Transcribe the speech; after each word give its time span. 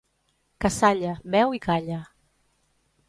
Cassalla, 0.63 1.11
beu 1.35 1.53
i 1.59 1.61
calla. 1.67 1.99